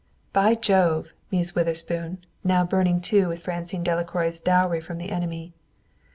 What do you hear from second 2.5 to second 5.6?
burning to with Francine Delacroix's dowry from the enemy.